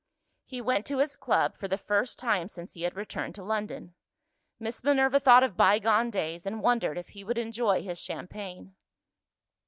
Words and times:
He 0.45 0.61
went 0.61 0.87
to 0.87 0.97
his 0.97 1.15
club, 1.15 1.55
for 1.55 1.67
the 1.67 1.77
first 1.77 2.17
time 2.17 2.49
since 2.49 2.73
he 2.73 2.81
had 2.81 2.95
returned 2.95 3.35
to 3.35 3.43
London. 3.43 3.93
Miss 4.59 4.83
Minerva 4.83 5.19
thought 5.19 5.43
of 5.43 5.55
bygone 5.55 6.09
days, 6.09 6.47
and 6.47 6.59
wondered 6.63 6.97
if 6.97 7.09
he 7.09 7.23
would 7.23 7.37
enjoy 7.37 7.83
his 7.83 7.99
champagne. 7.99 8.73